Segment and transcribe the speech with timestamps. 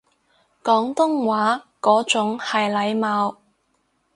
[0.63, 3.37] 廣東話嗰種係體貌